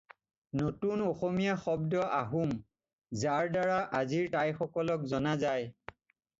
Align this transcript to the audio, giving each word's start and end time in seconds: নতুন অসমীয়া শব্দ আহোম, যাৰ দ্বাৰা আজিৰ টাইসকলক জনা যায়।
নতুন 0.61 1.03
অসমীয়া 1.11 1.51
শব্দ 1.65 1.93
আহোম, 2.21 2.51
যাৰ 3.25 3.53
দ্বাৰা 3.59 3.79
আজিৰ 4.01 4.33
টাইসকলক 4.39 5.09
জনা 5.15 5.39
যায়। 5.49 5.73